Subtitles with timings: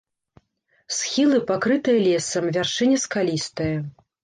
[0.99, 3.73] Схілы пакрытыя лесам, вяршыня скалістая.